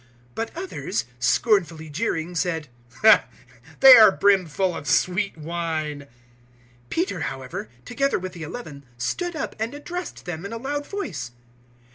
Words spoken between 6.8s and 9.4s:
002:014 Peter however, together with the Eleven, stood